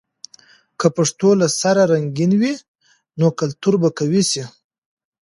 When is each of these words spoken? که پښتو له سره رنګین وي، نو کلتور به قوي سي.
که 0.79 0.87
پښتو 0.97 1.29
له 1.39 1.47
سره 1.61 1.81
رنګین 1.91 2.31
وي، 2.41 2.53
نو 3.19 3.27
کلتور 3.39 3.73
به 3.81 3.89
قوي 3.97 4.23
سي. 4.31 4.43